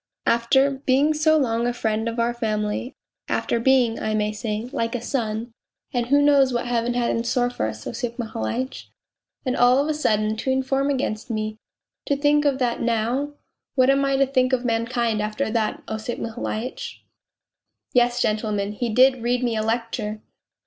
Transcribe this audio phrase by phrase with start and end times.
[0.39, 2.95] 'After being so long a friend of our family,
[3.29, 5.51] after being, I may say, like a son
[5.93, 8.87] and who knows what Heaven had in store for us, Osip Mihailitch?
[9.45, 11.59] and all of a sudden to inform against me
[12.07, 13.33] to think of that now!...
[13.75, 17.03] What am I to think of mankind after that, Osip Mihailitch?'
[17.93, 20.19] Yes, gentlemen, he did read me a lecture